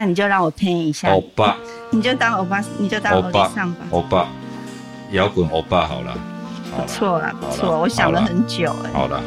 [0.00, 1.08] 那你就让我配一下。
[1.12, 1.56] 欧巴，
[1.90, 3.86] 你就当欧巴，你就当欧巴上吧。
[3.92, 4.26] 欧巴，
[5.12, 6.18] 摇滚欧巴好了。
[6.76, 8.90] 不错啦，不错，我想了很久哎。
[8.92, 9.22] 好了。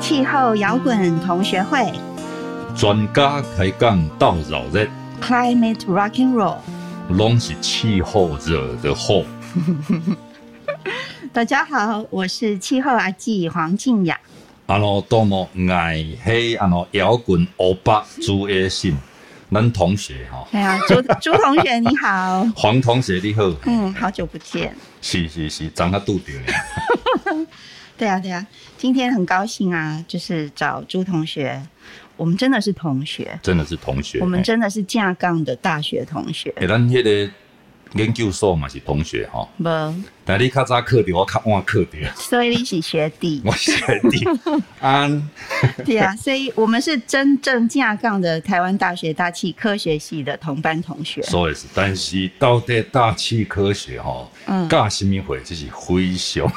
[0.00, 1.92] 气候摇滚同学会，
[2.74, 4.88] 专家开讲到扰日。
[5.20, 6.56] Climate Rock and Roll，
[7.10, 9.26] 拢是气候惹的祸。
[11.30, 14.18] 大家好，我是气候阿姊黄静雅。
[14.72, 18.96] 啊喽，多么爱黑啊喽，摇滚欧巴朱叶信，
[19.50, 20.48] 男同学哈。
[20.52, 23.42] 哎呀，朱朱同学你好， 黄同学你好。
[23.66, 24.74] 嗯，好久不见。
[25.02, 26.40] 是是是，长个肚子。
[27.98, 28.46] 对啊对啊，
[28.78, 31.62] 今天很高兴啊，就是找朱同学，
[32.16, 36.50] 我们真的是同学，真的是同学，我们真的是架杠的大学同学。
[36.56, 37.30] 哎，咱那个。
[37.94, 43.72] 研究所嘛是同学哈，无，但你较早课的，我较晚课的，所以你是学弟， 我学
[44.10, 44.26] 弟，
[44.80, 45.08] 啊，
[45.84, 51.20] 对啊，所以我们是真正架杠的台湾大学大气科学系的同班同学。
[51.22, 56.52] 所以是，但是到底大气科学哈，嗯，干什么会就是非常。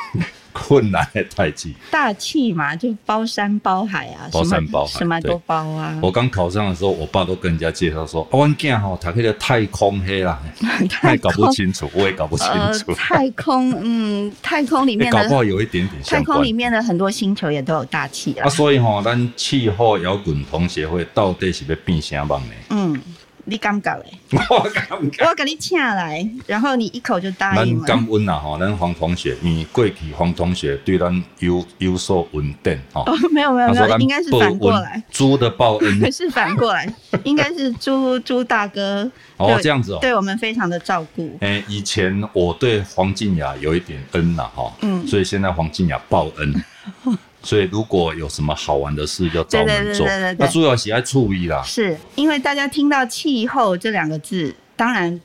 [0.55, 5.99] 困难的代志，大气嘛，就包山包海啊，包山包海，什么都包啊。
[6.01, 10.41] 我刚考上的时候，我爸都跟人家介绍说，我囝吼读迄个太空黑啦，
[10.89, 12.91] 太搞不清楚，我也搞不清楚。
[12.91, 16.01] 呃、太空，嗯，太空里面的搞不好有一点点。
[16.03, 18.47] 太空里面的很多星球也都有大气啊。
[18.47, 22.39] 所以吼，咱气候摇滚同学会到底是要变啥样呢？
[22.69, 23.01] 嗯。
[23.45, 24.05] 你感觉嘞？
[24.49, 27.85] 我感觉，我给你请来，然后你一口就答应了。
[27.85, 33.03] 咱感恩啊吼，咱黄同学，你过去黄同学对咱有有所恩典哈。
[33.05, 35.01] 哦，没有没有没有，应该是反过来。
[35.11, 36.91] 猪的报恩 是反过来，
[37.23, 41.37] 应该是猪猪大哥哦这样子哦，对我们非常的照顾。
[41.41, 46.63] 哎，以前我对黄静雅有一点恩呐哈，嗯，所以现在黄静雅报恩。
[47.45, 50.07] 所以如果有什么好玩的事，就找我们做。
[50.39, 51.61] 那主要喜爱注意啦。
[51.61, 55.21] 是因为大家听到气候这两个字，当然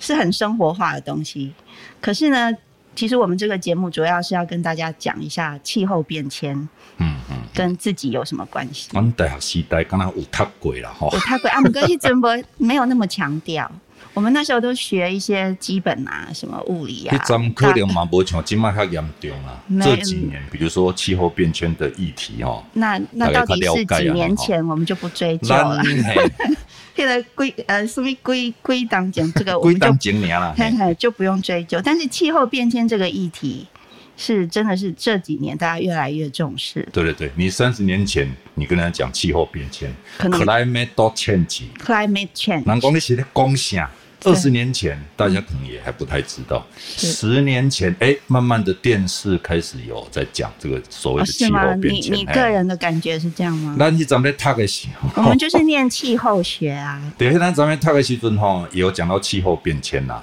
[0.00, 1.54] 是很生活化的东西。
[2.00, 2.52] 可是呢，
[2.96, 6.52] 其实我们这个节目主要是要跟大家讲一下气候变迁，
[6.98, 8.88] 嗯嗯，跟自己有什么关系？
[8.94, 13.70] 我们大学时代刚刚有读过了哈，有读过啊，不过一直没没有那么强调。
[14.16, 17.14] 我们那时候都学一些基本啊，什么物理啊。
[17.14, 19.62] 一阵可能嘛，不像今麦较严重啊。
[19.82, 22.64] 这几年，比如说气候变迁的议题哦。
[22.72, 25.82] 那那到底是几年前，我们就不追究了。
[26.96, 31.78] 现在归呃，属于归归档讲这个， 我们就就不用追究。
[31.84, 33.66] 但是气候变迁这个议题，
[34.16, 36.88] 是真的是这几年大家越来越重视。
[36.90, 43.90] 对对对，你三十年前你跟人家讲气候变迁，climate change，climate change，难讲你是在讲啥？
[44.24, 46.66] 二十年前，大家可能也还不太知道。
[46.76, 52.12] 十年前，哎，慢慢的电视开始有在讲这个所谓的气候变迁。
[52.12, 53.76] 你你个人的感觉是这样吗？
[53.78, 57.00] 那你咱们读的时候，我们就是念气候学啊。
[57.16, 60.22] 对，那咱们读的时阵哈，也有讲到气候变迁呐。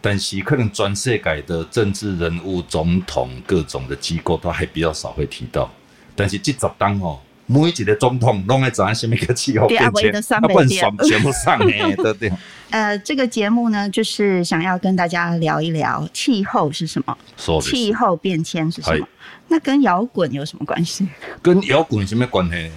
[0.00, 5.70] 但是可能全世界的政治人物、总统各种的机构都还比较少会提到。
[6.14, 7.18] 但是这十当哦。
[7.46, 10.10] 每一个总统拢爱讲什么个气候变迁，
[10.40, 12.32] 不然选选不上诶，对不对？
[12.70, 17.16] 呃，这个节目呢，就是想要跟大家聊一聊气候是什么，
[17.60, 19.06] 气候变迁是什么，
[19.48, 21.06] 那跟摇滚有什么关系？
[21.40, 22.70] 跟摇滚有什么关系？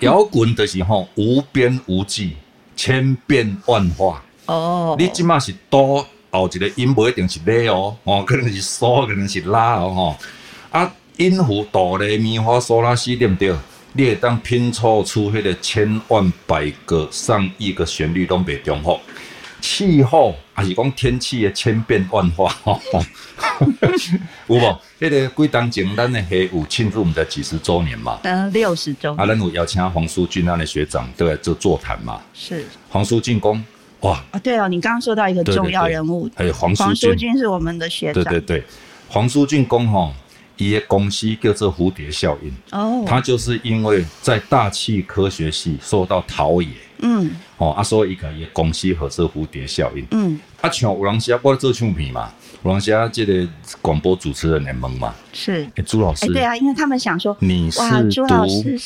[0.00, 2.32] 摇滚的时候无边无际，
[2.74, 4.96] 千变万化哦。
[4.98, 10.16] 你即马是哆后一个音不一定是咧哦，哦，可能是嗦，可能是拉哦，吼
[10.80, 13.54] 啊，音符哆来咪发嗦拉西对不对？
[13.96, 18.98] 你会当拼凑出迄个千万百个上亿个旋律都袂重复，
[19.60, 22.52] 气候还是讲天气的千变万化，
[24.48, 24.60] 有无？
[24.60, 28.18] 迄、那个几当前咱的黑五庆祝我们的几十周年嘛？
[28.24, 29.14] 嗯，六十周。
[29.14, 32.20] 啊，咱有邀请黄舒骏那的学长都来做座谈嘛？
[32.34, 32.64] 是。
[32.88, 33.64] 黄舒骏公，
[34.00, 34.20] 哇！
[34.32, 38.64] 啊，对哦，你刚刚说到一个重要人物，还有黄黄舒骏是我们的学长，对对对，
[39.08, 40.12] 黄舒骏公吼。
[40.56, 46.68] 一个公司叫做蝴蝶效应，哦，它就是因为在大气科学系受到陶冶，
[47.04, 52.32] 嗯，哦，啊，所以一个一个公司合作蝴蝶效应，嗯，啊，像有人写我做唱片嘛。
[52.62, 53.46] 王霞，这个
[53.82, 55.68] 广播主持人联盟嘛，是。
[55.84, 57.78] 朱老师，对啊，因为他们想说你是
[58.08, 58.26] 读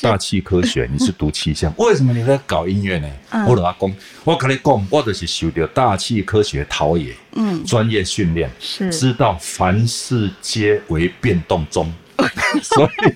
[0.03, 3.09] 大气科学，你是读气象，为什么你在搞音乐呢？
[3.47, 3.95] 我跟他讲，
[4.25, 8.91] 我跟你讲，我就是受到大气科学陶冶，嗯，专业训练，是。
[8.91, 11.93] 知道凡事皆为变动中，
[12.61, 13.13] 所以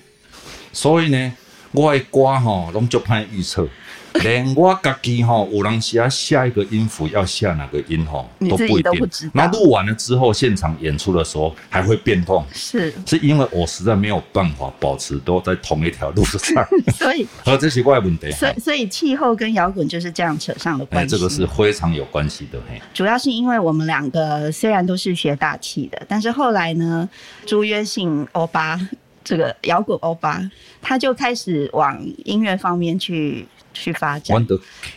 [0.71, 1.33] 所以呢，
[1.73, 3.67] 我的歌吼拢足歹预测。
[4.21, 9.09] 连我家己吼，有人写下一个音符要下哪个音吼，都不一定。
[9.33, 16.65] 那录完了之后，现场演出的时候还会变动，是是因为我实在没有办法保持都在同一条路上，
[16.95, 18.31] 所以 和这些怪问题。
[18.31, 21.15] 所以所以气候跟摇滚就是这样扯上了关系。
[21.15, 22.59] 哎，这个是非常有关系的。
[22.69, 27.09] 嘿，主要是因为我们两个虽然都是学大气的，但是后来呢，
[27.45, 28.79] 朱约信欧巴
[29.23, 30.39] 这个摇滚欧巴，
[30.81, 33.45] 他就开始往音乐方面去。
[33.73, 34.45] 去发展，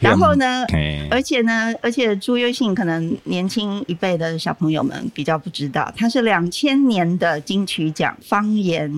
[0.00, 0.64] 然后呢，
[1.11, 8.88] 而且呢，而且朱约信可能年轻一辈的小朋友们比较不知道，他是两千年的金曲奖方言，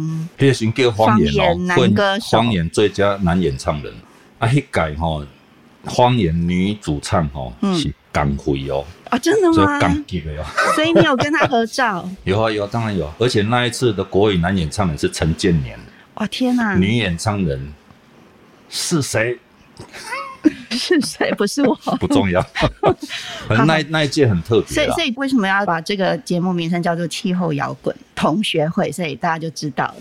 [0.97, 3.93] 方言男歌手，方言最佳男演唱人。
[4.39, 5.27] 啊，那届哈
[5.85, 9.81] 方言女主唱哈是港辉哦，啊真的吗？
[9.81, 12.09] 港籍的哦，所以你有跟他合照？
[12.23, 15.79] 有啊有，当然有，而且那一次的国语男演唱人是陈建年，
[16.15, 17.73] 哇天哪，女演唱人
[18.69, 19.39] 是谁？
[20.71, 21.33] 是谁？
[21.33, 22.41] 不是我， 不重要。
[23.49, 24.69] 反正那那一届很特别。
[24.69, 28.93] 所以，所以为什么要把这个节目名称叫做“气候摇滚同学会”？
[28.93, 29.95] 所以大家就知道了。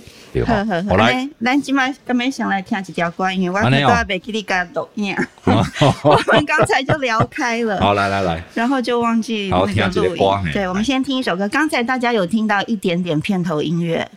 [0.45, 5.15] 呵呵好来，咱今麦刚没想来听几条关于我们都要被给你干抖音。
[5.45, 7.79] 我们刚才就聊开了。
[7.79, 10.51] 好，来来来，然后就忘记那个录音。
[10.53, 11.47] 对，我们先听一首歌。
[11.49, 14.07] 刚才大家有听到一点点片头音乐，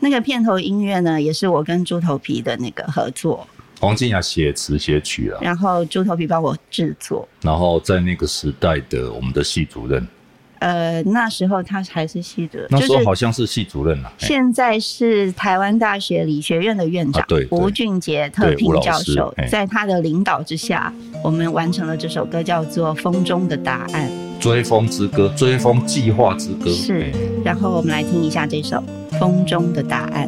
[0.00, 3.48] 那个片头音乐呢，也是我跟猪头皮的那个合作。
[3.78, 10.06] 黄静雅写词写曲啊，然后猪头皮帮我制作，然后在那个时代的我们的系主任，
[10.60, 20.90] 呃，那时候他还是系主任，那时候好像是系主任啊，现在是台湾大学理学院的院长，吴俊杰特聘教授，在他的领导之下，
[21.22, 24.08] 我们完成了这首歌，叫做《风中的答案》，
[24.42, 27.12] 追风之歌，追风计划之歌，是，
[27.44, 28.82] 然后我们来听一下这首
[29.18, 30.26] 《风中的答案》。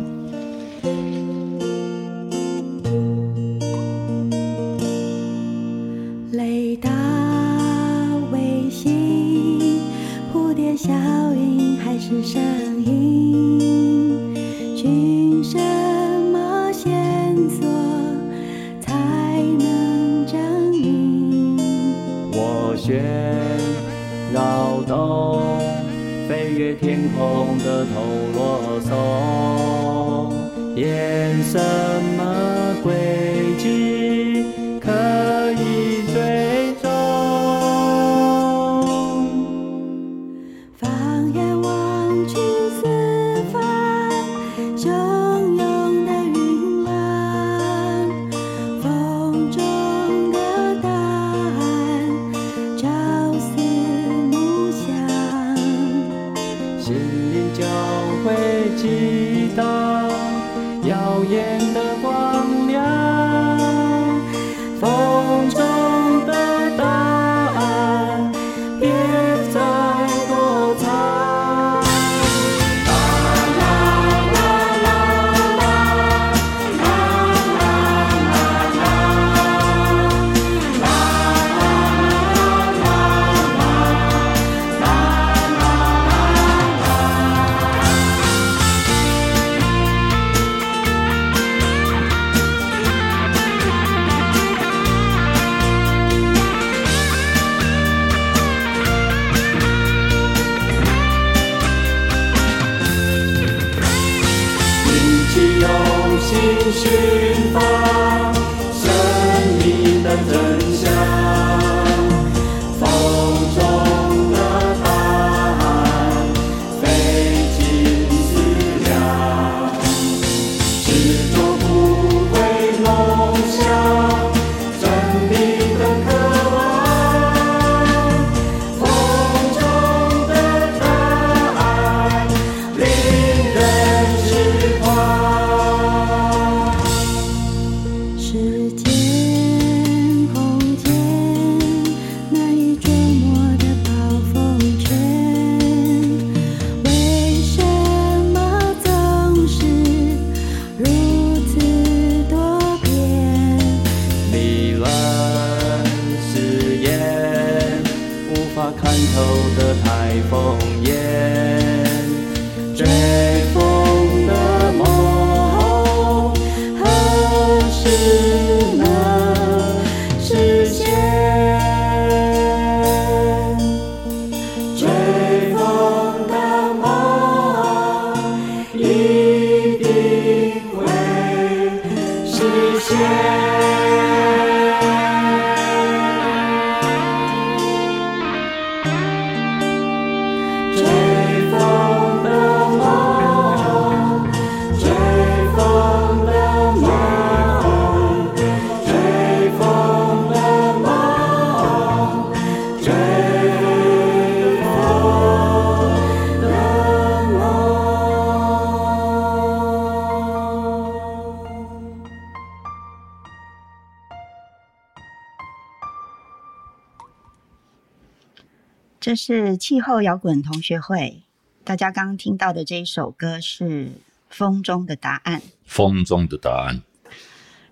[219.19, 221.23] 是气候摇滚同学会，
[221.65, 223.65] 大家刚刚听到的这一首歌是
[224.31, 225.41] 《风中的答案》。
[225.67, 226.81] 风中的答案。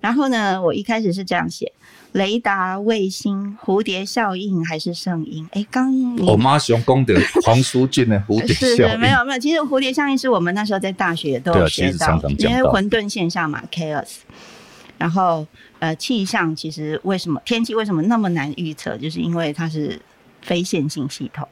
[0.00, 1.72] 然后呢，我一开始是这样写：
[2.10, 5.48] 雷达、卫星、蝴蝶效应还是圣音？
[5.52, 8.76] 哎，刚我妈喜欢讲的黄舒骏的蝴蝶 效应。
[8.76, 9.38] 是是，没有没有。
[9.38, 14.16] 其实蝴蝶效应是我们那时候在大学都有学到，到因为混沌现象嘛，chaos。
[14.98, 15.46] 然后
[15.78, 18.98] 呃，气象其实为什么天气为什么那么难预测？
[18.98, 20.00] 就是因为它是。
[20.46, 21.46] 非线性系统，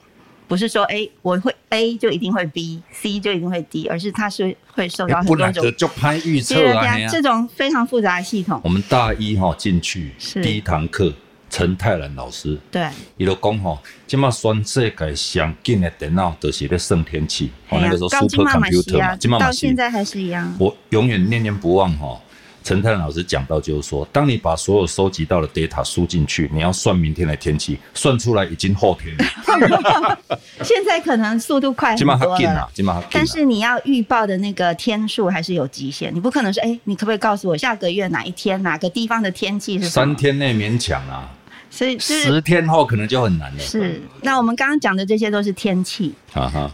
[0.46, 8.60] 不是说 A 我会 A 就一定会 B，C 就一定会 D，而是它是会受到很多种就拍预测啊，这种非常复杂的系统。
[8.62, 11.12] 我们大一哈进去第一堂课，
[11.50, 20.54] 陈泰然老师对，伊就讲吼，今嘛全世界上紧的电脑都是在算天气，哦那个时候 super computer 嘛，今嘛到现在还是一样。
[20.60, 22.20] 我永远念念不忘哈。
[22.64, 30.18] 陈太老师讲到，就是说，当你把所有收集到的 data 输进去，你要算明天的天气，算出来已经后天了。
[30.64, 32.70] 现在可能速度快很多了，
[33.12, 39.90] 但是你要预报的那个天数还是有极限，你不可能说，哎、欸，你可不可以告诉我下个月哪一天哪个地方的天气是？
[39.90, 41.30] 三天内勉强啊，
[41.68, 43.60] 所以十天后可能就很难了。
[43.60, 46.14] 是，那我们刚刚讲的这些都是天气，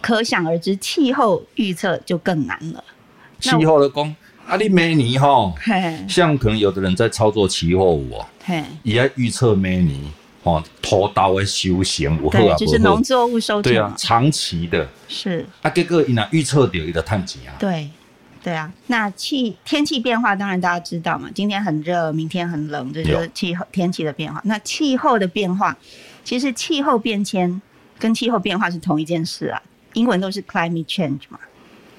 [0.00, 2.84] 可想而知，气候预测就更难了。
[3.40, 4.14] 气候的工。
[4.50, 5.54] 啊，你每年吼，
[6.08, 8.26] 像可能有的人在操作期货舞哦，
[8.82, 9.96] 也要预测每年
[10.42, 15.46] 哦，土豆的修行，我好啊，就是农作物收成，对啊，长期的，是。
[15.62, 17.88] 啊，结果伊若预测到伊就赚钱啊，对，
[18.42, 24.42] 对啊，那气天气变化当然大家知道嘛，今天很热，明天很冷，这就是气候天气的变化。
[24.44, 25.76] 那气候的变化，
[26.24, 27.62] 其实气候变迁
[28.00, 31.38] 跟气候变化是同一件事啊，英文都是 climate change 嘛。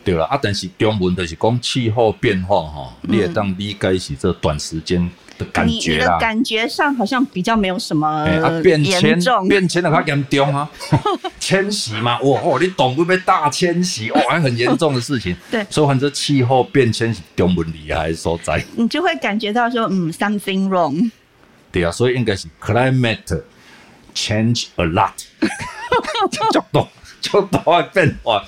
[0.04, 6.06] 对了啊，但是中文就是讲气候变化哈，你也当理解是这短时间的感觉啦。
[6.06, 8.26] 你的感觉上好像比较没有什么
[8.64, 10.68] 变迁，变迁的较严重啊，
[11.40, 15.36] 迁徙嘛，哇哦，你懂不被大迁徙，哦，还很严重的事情。
[15.52, 18.64] 对，所以反正气候变迁是中文厉害所在。
[18.76, 21.12] 你就会感觉到说，嗯，something wrong。
[21.72, 23.44] 对啊，所以应该是 climate
[24.16, 25.12] change a lot，
[26.52, 26.88] 就懂。
[27.22, 28.44] 就都会变化，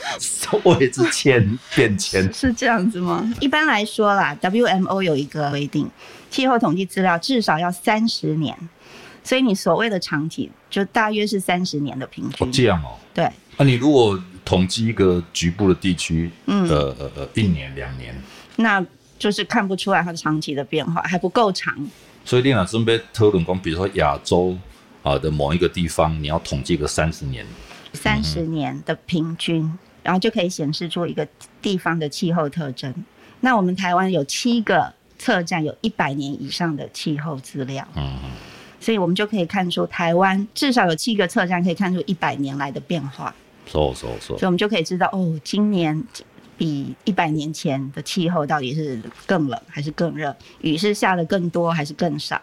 [0.64, 3.32] 位置迁变迁是这样子吗？
[3.40, 5.90] 一般来说啦，WMO 有一个规定，
[6.32, 8.58] 气候统计资料至少要三十年，
[9.24, 12.48] 所以你所谓的长期就大约是三十年的平均。
[12.48, 12.98] 哦，这样哦。
[13.14, 13.30] 对。
[13.58, 18.20] 那、啊、你如果统计一个局部的地区，嗯，呃呃呃，一年两年，
[18.56, 18.84] 那
[19.20, 21.74] 就是看不出来它的长期的变化还不够长。
[22.26, 24.58] 所以，你俩准备讨论讲，比如说亚洲
[25.04, 27.46] 啊的某一个地方，你要统计个三十年。
[27.94, 29.72] 三十年的平均，
[30.02, 31.28] 然后就可以显示出一个
[31.62, 32.94] 地方的气候特征。
[33.40, 37.88] 那我们台湾有七个测站，有一百年以上的气候资料。
[37.96, 38.18] 嗯，
[38.80, 43.34] 所以我们就可以看出台湾至少有七个测站，可以看出一百年来的变化。
[43.66, 46.04] 说说说，所以我们就可以知道，哦，今年
[46.58, 52.42] 比一百年前的气候到底是更冷还是更热，雨是下的更多还是更少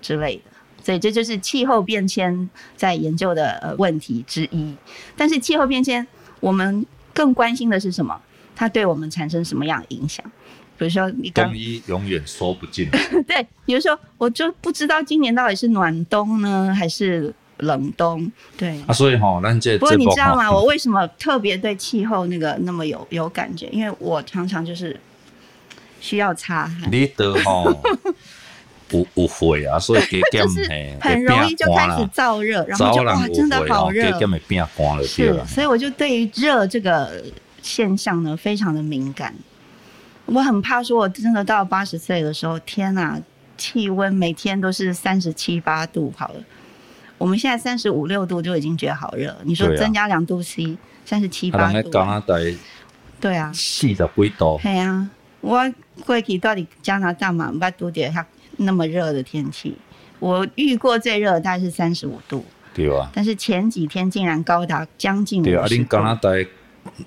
[0.00, 0.42] 之类的。
[0.86, 4.72] 所以这就是气候变迁在研究的呃问题之一。
[5.16, 6.06] 但是气候变迁，
[6.38, 8.16] 我们更关心的是什么？
[8.54, 10.24] 它对我们产生什么样的影响？
[10.78, 12.88] 比如说，你刚冬衣永远说不尽。
[13.26, 18.30] 对，比如说，我就不知道今年到底是暖冬呢，还是冷冬？
[18.56, 20.48] 对啊，所以哈，那这不过你知道吗？
[20.48, 23.66] 我为什么特别对气候那个那么有有感觉？
[23.72, 24.96] 因为我常常就是
[26.00, 26.88] 需要擦汗。
[26.92, 27.64] 你的哈。
[28.88, 30.68] 不不会啊，所以给就是
[31.00, 37.24] 很容易就开始燥热，然后就哇，真的好热，变干了是，所以我就对于热这个
[37.62, 39.34] 现象呢，非常的敏感。
[40.26, 43.20] 我很怕说，我真的到八十岁的时候，天哪，
[43.56, 46.40] 气温每天都是三十七八度，好了，
[47.18, 51.90] 我们现在三十五六度就已经觉得好热，你说增加两度 C，三十七八度，
[53.20, 55.08] 对啊，四十几度，对啊，
[55.40, 55.72] 我
[56.04, 58.12] 过去到底加拿大嘛，不多点
[58.56, 59.76] 那么热的天气，
[60.18, 62.44] 我遇过最热大概是三十五度，
[62.74, 63.10] 对吧？
[63.14, 65.56] 但是前几天竟然高达将近五十度。
[65.56, 66.30] 对啊，恁加拿大、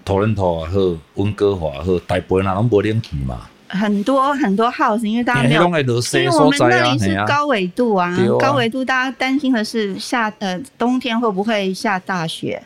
[0.04, 3.50] 多伦多也好，温哥华也好，大部分人拢无冷气嘛。
[3.72, 12.60] 很多很多 house，因为大家没有，因为我们那里是高纬度啊，高纬度，大家担心的是下呃冬天会不会下大雪，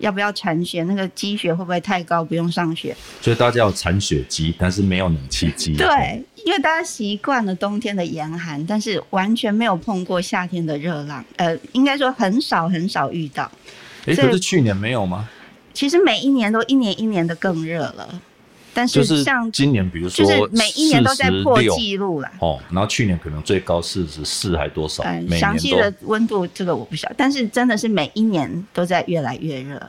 [0.00, 2.96] 要不要铲雪，那个积雪会不会太高，不用上学。
[3.20, 5.74] 所以大家有铲雪机，但是没有冷气机。
[5.76, 13.44] 对，因为大家习惯了冬天的严寒，但是完全没有碰过夏天的热浪，呃，应该说很少很少遇到。
[14.06, 15.28] 哎、欸，可是去年没有吗？
[15.72, 18.20] 其实每一年都一年一年的更热了。
[18.80, 22.58] 但是像今年，比如说，就是每一年都在破纪录了哦。
[22.70, 25.02] 然后去年可能最高四十四还多少？
[25.04, 29.80] 嗯，详细的温度这个我不晓得，但是真的是每一年都在越来越热。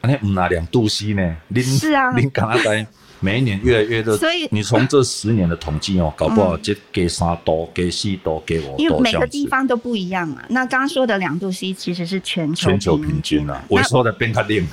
[0.00, 1.36] 那唔拿两度 C 呢？
[1.62, 2.84] 是啊，你刚才
[3.20, 10.42] 每一年越来越热，所以你从这十年的统计哦，搞不好就给三度、给四度、给五度，因为每个地方都不一样嘛。
[10.48, 13.62] 那刚刚说的两度 C 其实是全球全球平均啊。
[13.68, 14.66] 我说的变卡冷。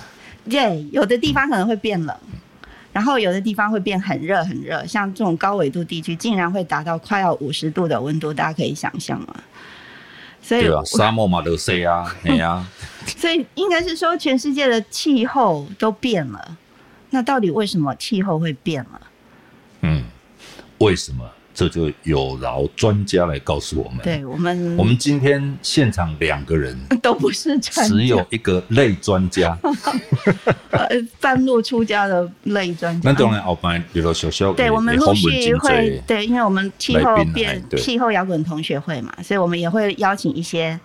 [0.50, 2.18] 对，有的地方可能会变冷。
[2.34, 2.40] 嗯
[2.92, 9.36] 然后有的地方会变很热很热，像这种高纬度地区，竟然会达到快要五十度的温度，大家可以想象吗？
[10.42, 12.66] 所以，对啊，沙漠嘛都是啊， 哎呀。
[13.18, 16.58] 所以应该是说，全世界的气候都变了。
[17.12, 19.02] 那到底为什么气候会变了？
[19.82, 20.04] 嗯，
[20.80, 21.30] 为什么？
[21.60, 24.00] 这就有劳专家来告诉我们。
[24.02, 26.74] 对我们，我们今天现场两个人
[27.04, 29.58] 都不是专家，只有一个类专家，
[30.72, 30.88] 呃，
[31.20, 33.12] 半路出家的类专家。
[33.12, 40.80] 那当然，后边比如小小对，我们陆续会对，因为我们气候变气候摇滚同学会嘛，所以我们也会邀请一些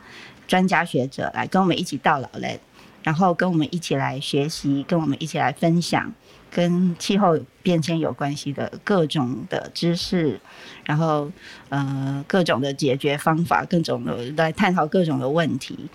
[0.49, 2.59] 专家学者来跟我们一起到老类，
[3.05, 6.13] 然后跟我们一起来学习，跟我们一起来分享。
[6.55, 10.39] 跟气候变迁有关系的各种的知识，
[10.85, 11.29] 然后
[11.69, 15.91] 呃各种的解决方法，各种的来探讨各种的问题。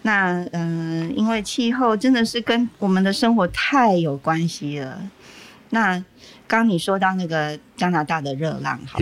[0.00, 5.10] 那嗯、因为气候真的是跟我们的生活太有关系了。
[5.68, 6.02] 那
[6.46, 8.98] 刚你说到那个加拿大的热浪，好。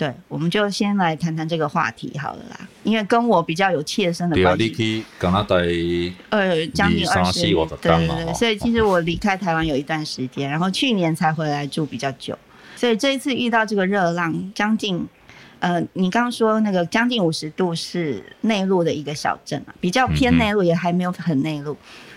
[0.00, 4.68] 对，我们就先来谈谈这个话题好了啦，因为跟我比较有切身的关系。
[4.70, 5.56] 对啊，去加拿大
[6.30, 12.34] 呃将近二十年，对对对，所以其实我离开台湾有一段时间，然后去年才回来住比较久，
[12.76, 15.06] 所以这一次遇到这个热浪，将近
[15.58, 21.76] 呃，你刚刚说那个将近五十度是内陆的一个小镇啊，比较偏内陆，也还没有很内陆，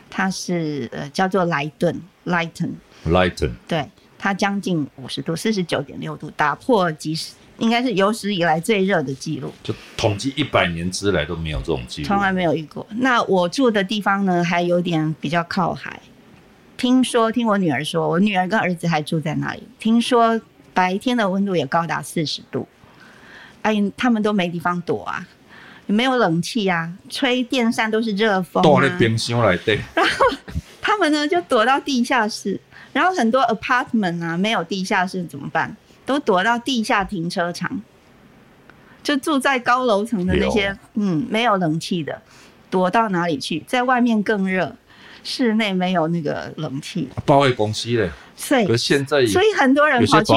[0.09, 3.85] 它是呃叫做莱顿 Lighton，Lighton，对，
[4.23, 7.33] 它将近五十度，四十九点六度，打破即时。
[7.57, 12.87] 应该是有史以来最热的记录，就统计一百年之来都没有这种记录，从来没有遇过。
[12.91, 15.99] 那我住的地方呢，还有点比较靠海。
[16.77, 19.63] 听说，听我女儿说，我女儿跟儿子还住在那里。
[19.77, 20.39] 听说
[20.73, 22.65] 白天的温度也高达四十度，
[23.61, 25.27] 哎，他们都没地方躲啊，
[25.87, 28.63] 也没有冷气啊，吹电扇都是热风啊。
[28.63, 29.81] 躲在冰箱里对。
[29.93, 30.25] 然后
[30.81, 32.59] 他们呢就躲到地下室，
[32.93, 35.75] 然后很多 apartment 啊没有地下室怎么办？
[36.05, 37.81] 都躲到地下停车场，
[39.01, 42.21] 就住在高楼层的那些，嗯，没有冷气的，
[42.69, 43.63] 躲到哪里去？
[43.65, 44.75] 在外面更热，
[45.23, 47.07] 室内没有那个冷气。
[47.25, 50.33] 保险公司嘞，所以现在所以很多人跑去，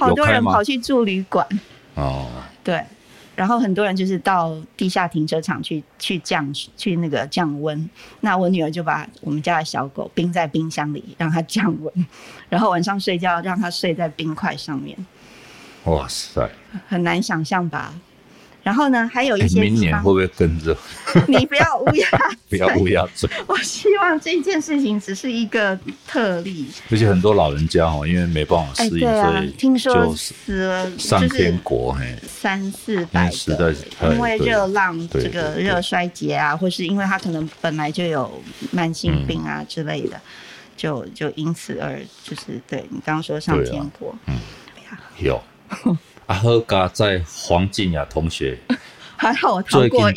[0.00, 1.46] 好多人跑去住旅馆。
[1.94, 2.26] 哦，
[2.64, 2.82] 对。
[3.34, 7.90] 然后很多人就是到地下停车场去去降去那个降温。
[8.20, 12.06] 那我女儿就把我们家的小狗冰在冰箱里，让它降温。
[12.48, 14.96] 然后晚上睡觉让它睡在冰块上面。
[15.84, 16.48] 哇塞！
[16.88, 17.94] 很难想象吧？
[18.62, 20.76] 然后呢，还有一些、欸、明年会不会跟着？
[21.26, 22.08] 你不要乌鸦，
[22.48, 23.28] 不要乌鸦嘴。
[23.46, 26.66] 我希望这件事情只是一个特例。
[26.90, 33.74] 而且很多老人家哦，因为没办法适应，欸啊、所以听说死了上天国嘿，三四百个，
[34.12, 40.20] 因为热浪这个热衰竭啊，或是因为他可能本来就有慢性病啊之类的，嗯、
[40.76, 44.38] 就就因此而就是对你刚刚说上天国，嗯，
[45.18, 45.42] 有。
[46.92, 48.58] 在黄静雅同学，
[49.16, 50.14] 还好我逃过一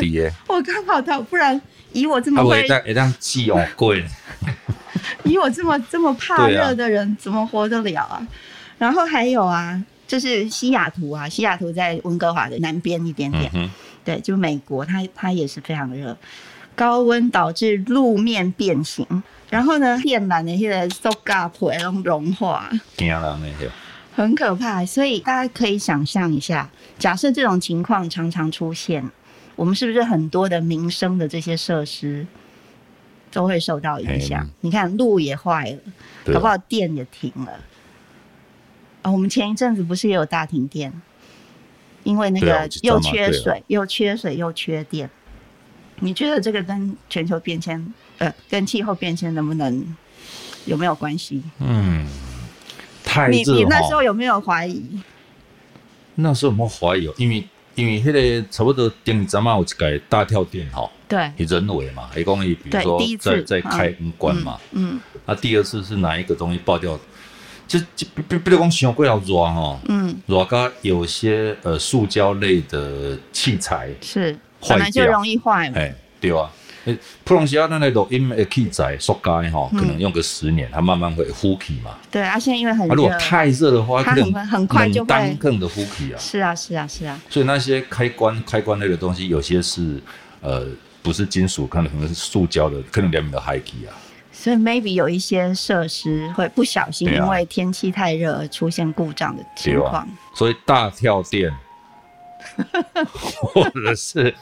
[0.00, 0.32] 劫。
[0.48, 1.60] 我刚好逃，不然
[1.92, 4.04] 以我这么会，一辆机哦贵。
[5.24, 8.26] 以我这么这么怕热的人，怎么活得了啊？
[8.78, 13.70] 然后还有啊，就是西雅图啊，西雅图在温哥华的南边一点点，嗯、
[14.04, 16.16] 对，就美国，它它也是非常热，
[16.74, 19.06] 高温导致路面变形，
[19.48, 23.48] 然后呢，电缆的现在塑胶皮拢融化，惊人的
[24.14, 29.10] 很可怕，所以大家可以想象一下，假设这种情况常常出现，
[29.56, 32.26] 我们是不是很多的民生的这些设施
[33.30, 34.46] 都会受到影响？
[34.60, 37.52] 你看路也坏了，搞不好电也停了。
[39.00, 40.92] 啊，我们前一阵子不是也有大停电？
[42.04, 45.08] 因为那个又缺水，又缺水，又缺电。
[46.00, 49.96] 你觉得这个跟全球变迁，呃，跟气候变迁能不能
[50.66, 51.42] 有没有关系？
[51.60, 52.06] 嗯。
[53.12, 53.32] 太热。
[53.32, 55.00] 你你那时候有没有怀疑？
[56.14, 57.10] 那时候有没有怀疑？
[57.16, 57.44] 因为
[57.74, 66.98] 因为迄个差不多顶咱们有一个大跳电哈，对，人为嘛，一共比如说在在开关嘛，嗯，啊，第二次是哪一个东西爆掉？
[67.66, 76.50] 就就比比比如讲伤过热哈，嗯，热个有些呃塑胶类的器材是本来就容易坏嘛，哎，对啊。
[76.84, 81.96] 诶，普通时啊，那那录音的器材塑胶哈，可能用个十年，它慢慢会呼气嘛。
[82.10, 86.18] 对啊，现在因为很热，如果太热的话，它很很快就会更的呼气啊。
[86.18, 87.20] 是啊，是啊，是啊。
[87.30, 90.00] 所以那些开关开关类的东西，有些是
[90.40, 90.66] 呃
[91.02, 93.94] 不是金属，可能可能是塑胶的，可能里面的氦气啊。
[94.32, 100.02] 所以 maybe 有一些设施会不小心因为天气太热而出现故障的情况。
[100.02, 101.52] 啊、所以大跳电，
[103.06, 104.34] 或者是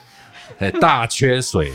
[0.81, 1.73] 大缺水。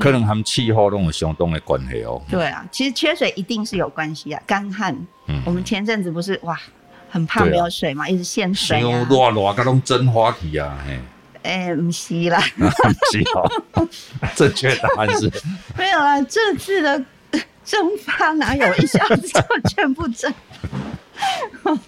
[0.00, 2.18] 可能他们气候都有相当的关系哦。
[2.30, 4.96] 对啊，其实缺水一定是有关系啊，干旱。
[5.26, 6.58] 嗯，我们前阵子不是哇，
[7.10, 9.06] 很怕没有水嘛，一直限水啊。
[9.10, 10.98] 热热，各种蒸发去啊，嘿。
[11.42, 13.88] 哎，不是啦， 不是哦。
[14.34, 15.30] 正确答案是。
[15.76, 17.04] 没有啦，这次的
[17.62, 20.32] 蒸发哪有一下子就全部蒸？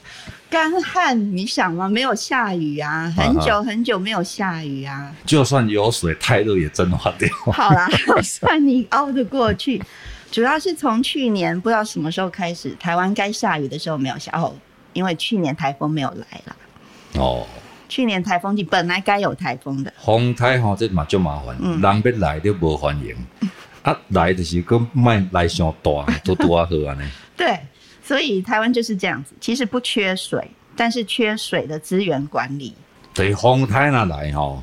[0.55, 1.89] 干旱，你想吗？
[1.89, 5.13] 没有下雨啊，很久很久没有下雨啊。
[5.27, 7.29] 就算有水，太热也蒸发掉。
[7.53, 7.89] 好啦，
[8.23, 9.83] 算你熬得过去。
[10.31, 14.55] 主要是从去年不知道什么时候开始，台湾该下雨的时候没有下哦，
[14.93, 16.57] 因为去年台风没有来啦。
[17.15, 17.45] 哦。
[17.89, 19.93] 去年台风季本来该有台风的。
[20.05, 23.13] 风台哈，这嘛就麻烦，嗯人要来都不欢迎。
[23.83, 25.91] 啊，来就是个卖来上大，
[26.25, 27.05] 都多啊好啊呢。
[27.37, 27.59] 对。
[28.07, 32.75] 所以台湾就是这样子，其实不缺水，但是缺水的资源管理。
[33.15, 34.63] 对，风台那来吼，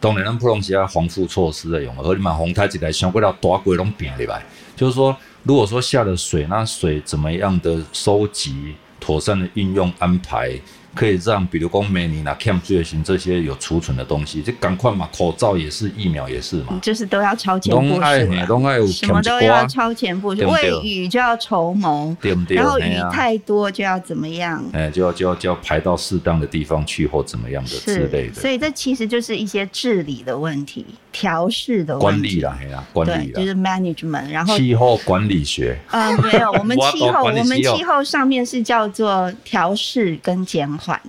[0.00, 4.42] 当然咱普通时啊防护措施的用，而你嘛风台一来，想不了大规拢变入来，
[4.74, 10.58] 就是说，如果说下了水，那水怎么样的收集，妥善的运用安排。
[10.94, 22.56] 可以让，比如说每年拿 camp 最行这些有储存的东西，就赶快嘛，口罩也是，疫苗也是嘛，就是都要超前部署，什么都要超前部署，未雨就要绸缪，对不对？
[22.56, 24.64] 然后雨太多就要怎么样？
[24.72, 28.34] 哎，就要就要就要排到适当的地方去或怎么样的之类的。
[28.34, 35.78] 所以这其实就是一些治理的问题，调试的问题，管理啦，嘿啦，管理就是 management，然后气候管理学。
[35.90, 41.00] 呃，没有，我们 气候我们气候上面是叫做调试跟减缓。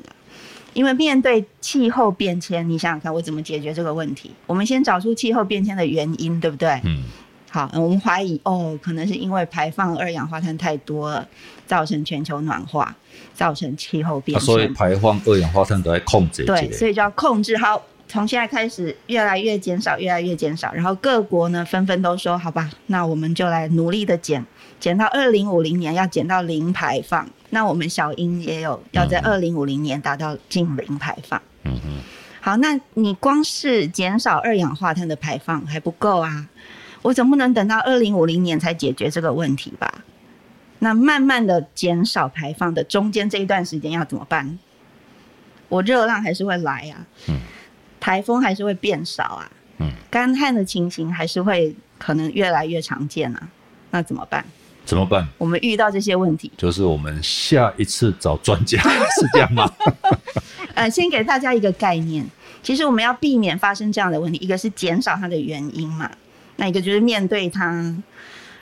[0.73, 4.31] 因为面对气候变迁，你想想看，我怎么解决这个问题？
[4.45, 6.79] 我们先找出气候变迁的原因，对不对？
[6.83, 7.03] 嗯。
[7.51, 11.27] 好，我们怀疑哦，可能是因为排放二氧化碳太多了，
[11.65, 12.95] 造成全球暖化，
[13.33, 14.45] 造成气候变迁。
[14.45, 16.45] 所以排放二氧化碳都在控制。
[16.45, 20.73] 对，所以就要控制好，从现在开始越来越减少，越来越减少。
[20.73, 24.43] 然后各国呢，纷纷都说，好吧，那我们就来努力的减，
[24.79, 27.29] 减到二零五零年要减到零排放。
[27.51, 31.39] 那我们小英也有要在二零五零年达到净零排放。
[31.65, 31.99] 嗯嗯。
[32.41, 36.49] 好，那你光是减少二氧化碳的排放还不够啊！
[37.03, 40.03] 我总不能等到二零五零年才解决这个问题吧？
[40.79, 44.57] 那慢慢的减少排放的中间这一段时间要怎么办？
[45.67, 47.05] 我热浪还是会来啊。
[47.27, 47.37] 嗯。
[47.99, 49.51] 台风还是会变少啊。
[49.79, 49.91] 嗯。
[50.09, 53.49] 干旱的情形还是会可能越来越常见啊。
[53.91, 54.45] 那怎么办？
[54.85, 55.27] 怎么办？
[55.37, 58.81] 我们遇到这些问题，就是我们下一次找专家，
[59.19, 59.71] 是这样吗？
[60.73, 62.25] 呃，先给大家一个概念，
[62.63, 66.09] 其实我们要避免发生这样的问题，一个是减少它的原因嘛，
[66.55, 67.95] 那一个就是面对它，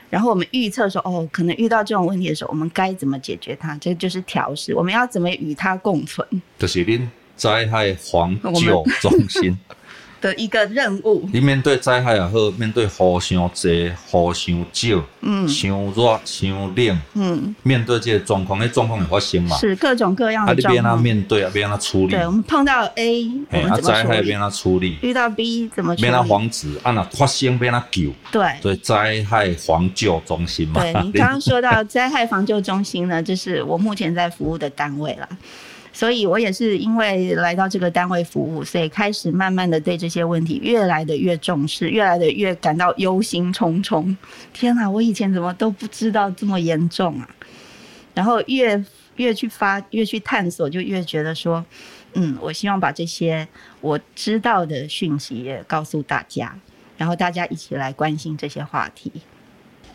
[0.09, 3.77] 然后我们预测说，哦，可能遇到这种问题的时候，我们该怎么解决它？
[3.77, 6.27] 这就是调试，我们要怎么与它共存？
[6.59, 9.57] 就是您灾害防救中心。
[10.19, 19.55] 的一个任务，你面对灾害也好，面对雨伤济、雨伤少、嗯，伤热、伤冷，嗯，面对这些状况，那状况会发生嘛？
[19.57, 20.73] 是各种各样的状况。
[20.73, 22.13] 啊，你别让他面对啊，别让他处理。
[22.13, 23.83] 对，我们碰到 A，我们怎么处理？
[23.83, 24.97] 灾害别让他处理。
[25.03, 26.01] 遇到 B 怎么处理？
[26.01, 28.11] 别让他防止，啊，那发生别让他救。
[28.31, 30.81] 对，所以灾害防救中心嘛。
[30.81, 35.29] 对，你刚刚说到灾害防救中心呢，就是我目前在服务的单位啦。
[35.97, 44.15] 所以我也是因为来到这个单位服务，所以开始慢慢的对这些问题越来的越重视，越来的越感到忧心忡忡。
[44.53, 47.27] 天哪，我以前怎么都不知道这么严重啊！
[48.13, 51.65] 然后越越去发，越去探索，就越觉得说，
[52.13, 53.47] 嗯，我希望把这些
[53.81, 56.55] 我知道的讯息也告诉大家，
[56.95, 59.11] 然后大家一起来关心这些话题。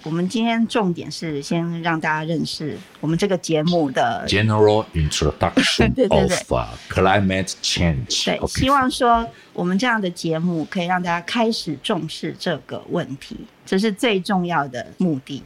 [0.05, 8.25] 我们今天重点是先让大家认识我们这个节目的 General Introduction 对对对 of Climate Change。
[8.25, 15.43] 对，希望说我们这样的节目可以让大家开始重视这个问题，这是最重要的目的。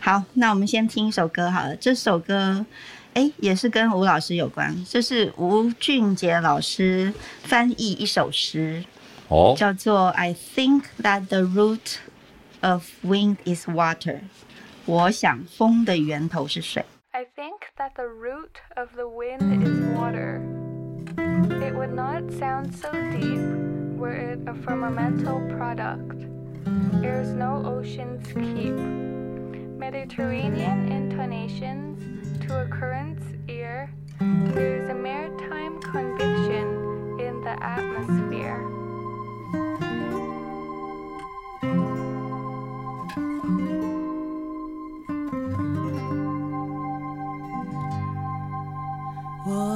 [0.00, 1.76] 好，那我们先听一首歌好了。
[1.76, 2.66] 这首歌，
[3.14, 4.84] 哎，也是跟吴老师有关。
[4.88, 8.84] 这是吴俊杰老师翻译一首诗，
[9.28, 11.78] 哦，叫做 "I think that the root
[12.61, 14.21] of wind is water"。
[14.85, 16.85] 我想风的源头是水。
[17.11, 20.41] I think that the root of the wind is water.
[21.61, 23.41] It would not sound so deep
[23.97, 26.27] were it a firmamental product.
[27.03, 28.77] Airs no oceans keep.
[29.77, 33.89] Mediterranean intonations to a current's ear.
[34.19, 38.70] There's a maritime conviction in the atmosphere.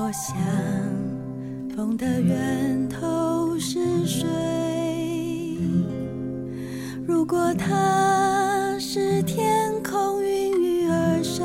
[0.06, 0.36] 我想，
[1.74, 4.24] 风的源头是水。
[7.04, 11.44] 如果它是天空孕育而生，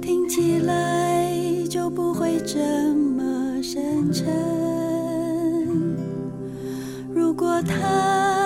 [0.00, 1.30] 听起来
[1.68, 4.24] 就不会这么深沉。
[7.12, 8.41] 如果它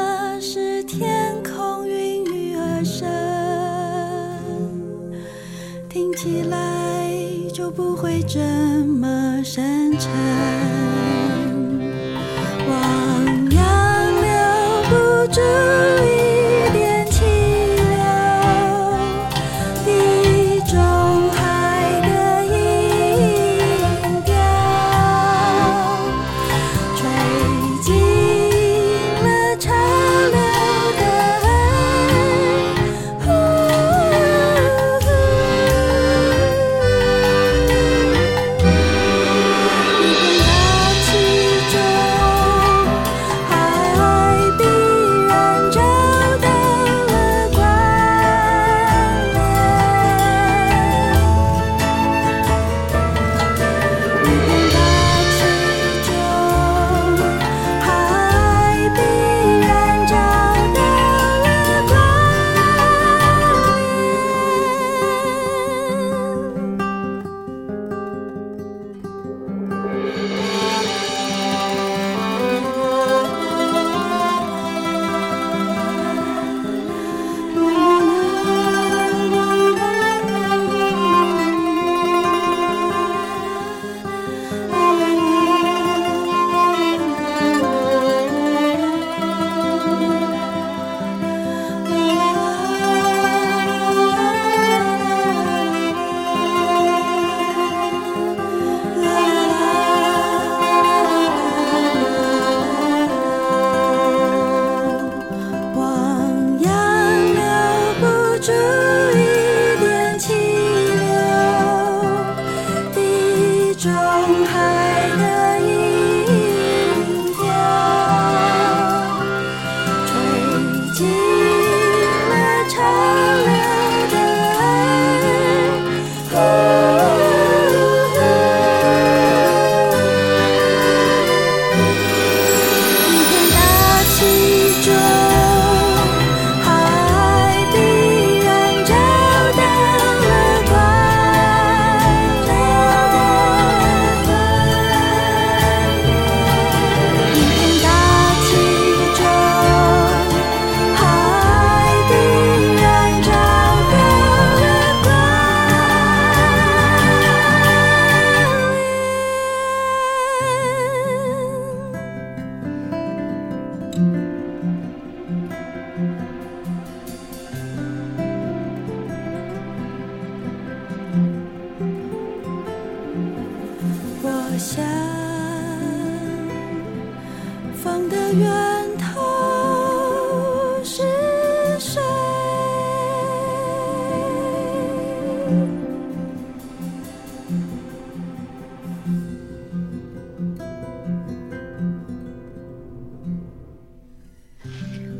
[7.76, 8.40] 不会这
[8.86, 10.95] 么深沉。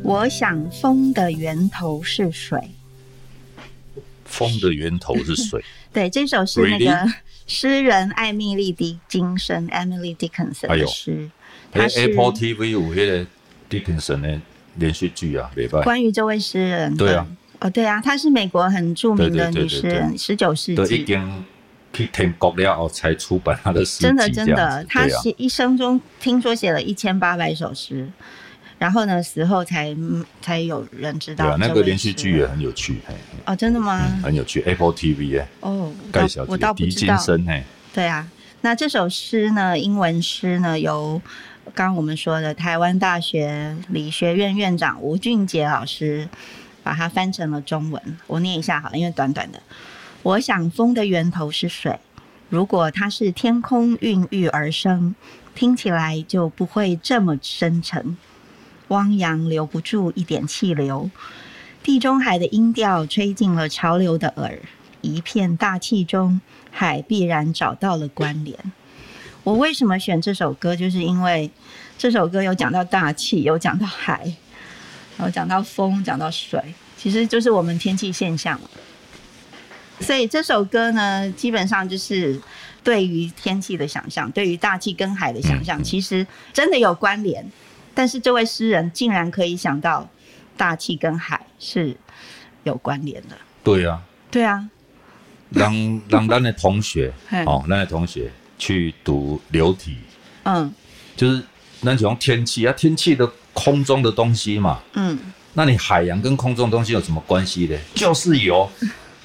[0.03, 2.71] 我想风的源头是水。
[4.25, 5.63] 风的源头是水。
[5.93, 7.11] 对，这首是那个
[7.47, 11.29] 诗人艾蜜莉·狄金森 （Emily Dickinson） 的诗。
[11.71, 13.25] 他是 Apple TV 有那个
[13.69, 14.41] Dickinson 的
[14.75, 15.49] 连续剧啊，
[15.83, 16.95] 关于这位诗人。
[16.95, 17.27] 对啊，
[17.59, 20.97] 哦，对啊，她是美国很著名的女诗人，十九世纪。
[20.97, 21.45] 已经
[21.91, 24.01] 去天国了后才出版她的诗。
[24.01, 28.07] 真的，真的，她写一生中听说写了一千八百首诗。
[28.79, 29.95] 然后呢，死后才
[30.41, 31.45] 才有人知道。
[31.45, 32.99] 对啊，那个连续剧也很有趣。
[33.45, 34.01] 哦，真的吗？
[34.07, 35.47] 嗯、很有趣，Apple TV 哎。
[35.61, 37.17] 哦，盖小姐，我倒不知道。
[37.93, 38.29] 对啊，
[38.61, 41.19] 那这首诗呢，英文诗呢，由
[41.73, 46.29] 刚刚我们说的台湾大学理学院院长吴俊杰老师
[46.83, 48.01] 把它翻成了中文。
[48.27, 49.59] 我念一下好了，因为短短的。
[50.21, 51.97] 我想风的源头是水，
[52.49, 55.15] 如果它是天空孕育而生，
[55.55, 58.15] 听起来就不会这么深沉。
[58.89, 61.09] 汪洋留不住一点气流，
[61.83, 64.59] 地中海的音调吹进了潮流的耳。
[65.01, 68.57] 一片大气中，海必然找到了关联。
[69.43, 70.75] 我为什么选这首歌？
[70.75, 71.49] 就是因为
[71.97, 74.19] 这首歌有讲到大气，有讲到海，
[75.17, 76.61] 然后讲到风，讲到水，
[76.97, 78.59] 其实就是我们天气现象。
[79.99, 82.41] 所以这首歌呢，基本上就是
[82.83, 87.45] 对于天气的想象，对于大气跟海的想象，其实真的有关联。
[87.97, 90.07] 但是这位诗人竟然可以想到
[90.55, 91.97] 大气跟海是
[92.63, 93.35] 有关联的。
[93.63, 94.69] 对啊，对啊。
[95.49, 95.73] 让
[96.07, 97.11] 让咱的同学，
[97.47, 99.97] 哦，咱的同学去读流体，
[100.43, 100.71] 嗯，
[101.15, 101.41] 就是
[101.81, 105.17] 那种天气啊，天气的空中的东西嘛，嗯，
[105.53, 107.75] 那你海洋跟空中的东西有什么关系呢？
[107.95, 108.69] 就是有。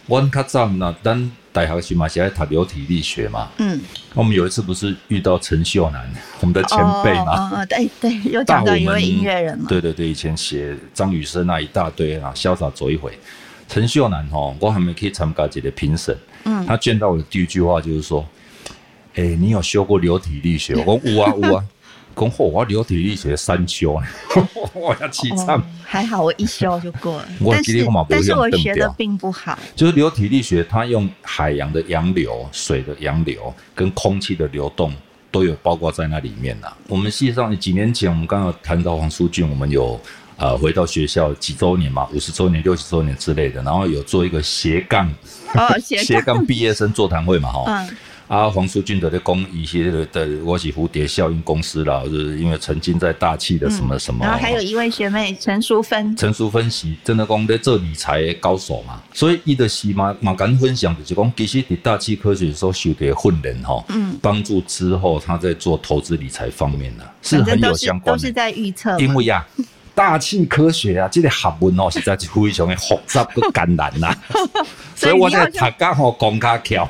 [0.07, 3.79] 我较早那咱大学时嘛是在读流体力学嘛，嗯，
[4.15, 6.11] 我们有一次不是遇到陈秀男，
[6.41, 13.13] 我们的前辈嘛，哦，对对，有讲到一位音乐人嘛，对对对，以前写张雨生那一大堆啊，潇洒走一回。
[13.69, 18.27] 陈秀男哈，我还没可以参加这个评审，嗯，他见到我的第一句话就是说，
[19.15, 20.75] 哎、欸，你有修过流体力学？
[20.75, 21.65] 我说有啊有啊。
[22.15, 24.01] 恭贺我流体力学三修，
[24.75, 25.61] 我 要气惨。
[25.85, 27.29] 还好我一修就过了。
[27.51, 29.59] 但是但是我学的并不好。
[29.77, 34.93] 就是流体力学，它用海洋的洋流、水的洋流跟空气的流动
[35.31, 36.73] 都有包括在那里面呐。
[36.89, 40.01] 我们实际上几年前，我们刚刚谈到黄舒骏，我们有
[40.37, 45.13] 呃回到学校几周年嘛，五十周年、六十周年之类的，然后有做一个斜杠
[45.55, 47.65] 哦 斜斜杠毕业生座谈会嘛，哈。
[47.69, 47.97] 嗯
[48.29, 54.25] 啊，黄舒骏的的公一些的，我是蝴蝶效应公司啦，就是因为曾经在大气的什么什么。
[54.25, 68.99] 然后还有一位学妹陈淑芬，陈淑芬是真的讲在做理财高手嘛，所以伊的是嘛嘛敢分享就是讲其实伫大气科学的时候学的训练哈，嗯，帮助之后他在做投资理财方面呢是很有相关的，都是在预测。
[68.99, 69.47] 因为呀，
[69.95, 74.15] 大气科学啊，这个学问哦实在是非常的复杂跟艰难呐，
[74.97, 76.89] 所以我在他刚好讲卡巧。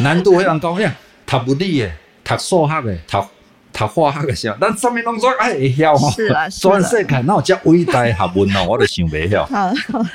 [0.00, 0.94] 难度非常高，呀，
[1.26, 1.90] 读物理的，
[2.24, 3.26] 读数学的，读
[3.78, 9.44] 读化学的时候，但上面拢说哎会晓是啊，全世界哪有这伟大的学问哦， 我都想不晓。
[9.46, 9.72] 好，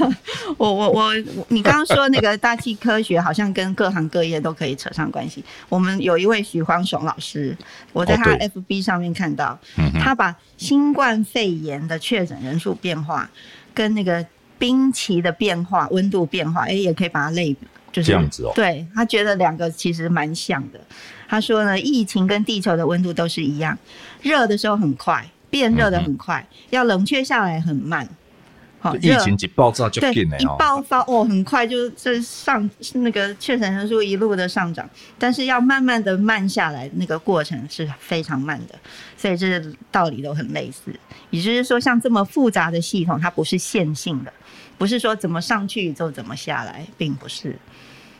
[0.58, 1.14] 我我我，
[1.50, 5.44] 你刚刚说那个大气科学好像跟各行各业都可以扯上关系。
[5.70, 7.56] 我们有一位许晃雄老师，
[7.92, 13.30] 我在他 FB 上面看到，哦、他把新冠肺炎的确诊人数变化
[13.74, 14.26] 跟那个
[14.58, 17.68] 冰期的变化、温度变化，哎，也可以把它类比。
[17.92, 20.80] 就是这样子哦，对，他觉得两个其实蛮像的。
[21.34, 23.76] 他说呢，疫情跟地球的温度都是一样，
[24.22, 28.08] 热的时候很快，变热的很快，嗯、要冷却下来很慢。
[28.80, 38.76] 好，疫情一爆炸就变了，一爆发哦，很快就这上那个确诊人数一路的上涨，但是要慢慢的慢下来，那个过程是非常慢的。
[39.18, 39.60] 所以这
[39.92, 40.94] 道理都很类似，
[41.32, 44.32] 也就是说，像这么复杂的系统，它不是线性的，
[44.78, 47.58] 不是说怎么上去就怎么下来，并不是。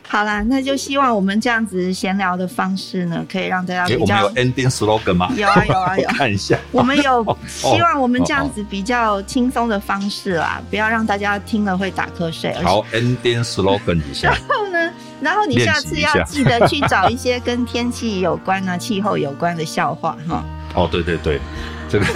[0.06, 4.14] 好啦，那就希望我们这样子闲聊的方式呢，可以让大家比较。
[4.14, 5.32] 欸、我们有 ending slogan 吗？
[5.36, 6.08] 有啊有啊有。
[6.14, 6.58] 看一下。
[6.70, 12.52] 我们有 希望我们这样子比较轻松的方式啦，不要让大家听了会打瞌睡。
[12.62, 14.28] 好，ending slogan 一下。
[14.38, 20.44] 然后呢，然后你下次要记得去找一些跟天气有关啊、气候有关的笑话哈。
[20.74, 21.40] 哦，对对对，
[21.88, 22.06] 这个。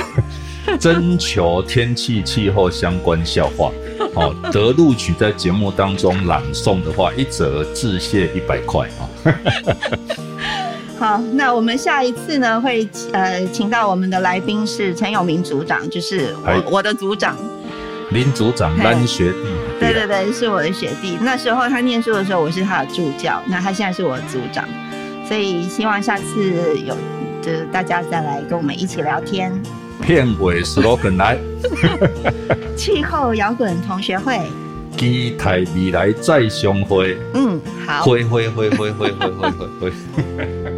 [0.78, 3.72] 征求天气气候相关笑话，
[4.18, 9.06] 好，得录取在节目当中朗诵的话，一则致谢一百块啊。
[10.98, 17.36] 好，那我们下一次呢，会呃请到我们的来宾是陈永明组长，就是我我的组长，
[18.10, 19.38] 林组长，林学弟，
[19.78, 21.16] 对对对，是我的学弟。
[21.20, 24.68] 那时候他念书的时候，我是他的助教，那他现在是我的组长，
[25.28, 26.96] 所以希望下次有
[27.40, 29.52] 就是大家再来跟我们一起聊天。
[30.02, 31.38] 片尾 slogan 来，
[32.76, 34.40] 气候摇滚同学会，
[34.96, 37.16] 期待未来再相会。
[37.34, 40.77] 嗯，好，会会会会会会会会会。